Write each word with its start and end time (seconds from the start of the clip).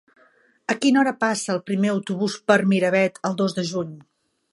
A 0.73 0.75
quina 0.85 1.01
hora 1.01 1.11
passa 1.23 1.53
el 1.55 1.61
primer 1.67 1.91
autobús 1.91 2.39
per 2.53 2.57
Miravet 2.73 3.21
el 3.31 3.37
dos 3.43 3.55
de 3.59 3.67
juny? 3.73 3.93